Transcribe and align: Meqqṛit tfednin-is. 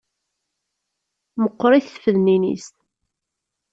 Meqqṛit 1.41 1.85
tfednin-is. 1.93 2.67